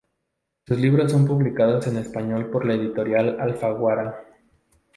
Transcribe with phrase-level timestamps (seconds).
[0.65, 4.23] Sus libros son publicados en español por la editorial Alfaguara.